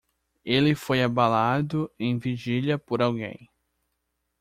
Ele 0.43 0.73
foi 0.73 1.03
abalado 1.03 1.87
em 1.99 2.17
vigília 2.17 2.75
por 2.75 3.03
alguém. 3.03 3.47